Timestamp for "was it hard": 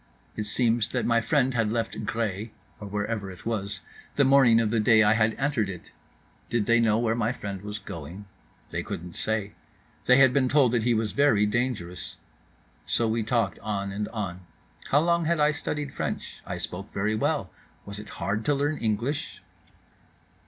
17.85-18.43